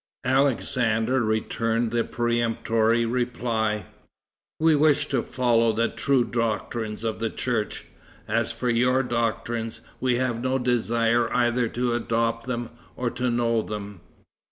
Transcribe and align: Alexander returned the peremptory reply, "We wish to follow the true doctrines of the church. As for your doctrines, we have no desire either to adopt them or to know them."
Alexander 0.25 1.21
returned 1.21 1.91
the 1.91 2.03
peremptory 2.03 3.05
reply, 3.05 3.85
"We 4.59 4.75
wish 4.75 5.05
to 5.09 5.21
follow 5.21 5.73
the 5.73 5.89
true 5.89 6.23
doctrines 6.23 7.03
of 7.03 7.19
the 7.19 7.29
church. 7.29 7.85
As 8.27 8.51
for 8.51 8.67
your 8.71 9.03
doctrines, 9.03 9.81
we 9.99 10.15
have 10.15 10.41
no 10.41 10.57
desire 10.57 11.31
either 11.31 11.67
to 11.67 11.93
adopt 11.93 12.47
them 12.47 12.71
or 12.95 13.11
to 13.11 13.29
know 13.29 13.61
them." 13.61 14.01